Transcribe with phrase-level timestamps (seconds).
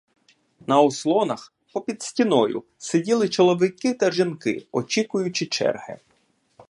[0.67, 5.97] На ослонах, попід стіною, сиділи чоловіки та жінки, очікуючи черги.